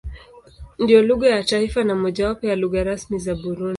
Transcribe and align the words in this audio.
Ndiyo 0.79 1.01
lugha 1.01 1.29
ya 1.29 1.43
taifa 1.43 1.83
na 1.83 1.95
mojawapo 1.95 2.45
ya 2.47 2.55
lugha 2.55 2.83
rasmi 2.83 3.19
za 3.19 3.35
Burundi. 3.35 3.69